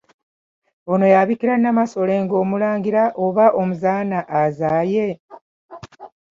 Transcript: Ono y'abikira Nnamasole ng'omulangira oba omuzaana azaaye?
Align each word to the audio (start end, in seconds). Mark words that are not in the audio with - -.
Ono 0.91 1.05
y'abikira 1.13 1.53
Nnamasole 1.57 2.13
ng'omulangira 2.23 3.03
oba 3.25 3.45
omuzaana 3.59 4.19
azaaye? 4.41 5.07